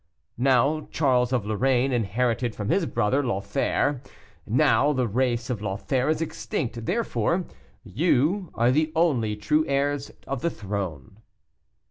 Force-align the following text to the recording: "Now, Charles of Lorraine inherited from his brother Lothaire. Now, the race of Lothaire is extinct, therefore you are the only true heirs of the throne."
"Now, 0.39 0.87
Charles 0.89 1.31
of 1.31 1.45
Lorraine 1.45 1.91
inherited 1.91 2.55
from 2.55 2.69
his 2.69 2.87
brother 2.87 3.21
Lothaire. 3.23 4.01
Now, 4.47 4.93
the 4.93 5.07
race 5.07 5.51
of 5.51 5.61
Lothaire 5.61 6.09
is 6.09 6.23
extinct, 6.23 6.87
therefore 6.87 7.45
you 7.83 8.49
are 8.55 8.71
the 8.71 8.91
only 8.95 9.35
true 9.35 9.63
heirs 9.67 10.09
of 10.25 10.41
the 10.41 10.49
throne." 10.49 11.19